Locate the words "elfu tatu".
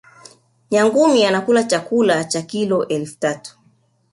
2.87-3.59